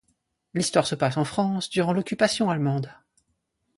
[0.55, 2.91] L'histoire se passe en France durant l'Occupation allemande.